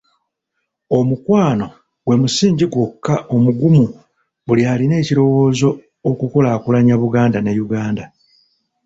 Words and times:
Omukwano 0.97 1.67
gwe 2.05 2.15
musingi 2.21 2.65
gwokka 2.73 3.15
omugumu 3.35 3.85
buli 4.45 4.63
alina 4.71 4.95
ekirowoozo 5.01 5.69
okukulaakulanya 6.09 6.95
Buganda 7.01 7.39
ne 7.41 7.51
Uganda. 7.65 8.05